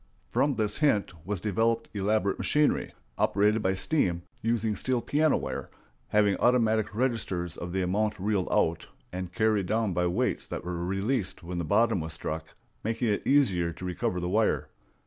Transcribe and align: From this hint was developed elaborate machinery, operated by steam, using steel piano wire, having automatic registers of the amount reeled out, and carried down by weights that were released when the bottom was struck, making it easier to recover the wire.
From 0.31 0.55
this 0.55 0.79
hint 0.79 1.13
was 1.27 1.39
developed 1.39 1.87
elaborate 1.93 2.39
machinery, 2.39 2.91
operated 3.19 3.61
by 3.61 3.75
steam, 3.75 4.23
using 4.41 4.75
steel 4.75 4.99
piano 4.99 5.37
wire, 5.37 5.69
having 6.07 6.37
automatic 6.37 6.95
registers 6.95 7.55
of 7.55 7.71
the 7.71 7.83
amount 7.83 8.17
reeled 8.19 8.47
out, 8.49 8.87
and 9.13 9.31
carried 9.31 9.67
down 9.67 9.93
by 9.93 10.07
weights 10.07 10.47
that 10.47 10.65
were 10.65 10.83
released 10.83 11.43
when 11.43 11.59
the 11.59 11.63
bottom 11.65 11.99
was 11.99 12.13
struck, 12.13 12.55
making 12.83 13.09
it 13.09 13.27
easier 13.27 13.71
to 13.73 13.85
recover 13.85 14.19
the 14.19 14.27
wire. 14.29 14.69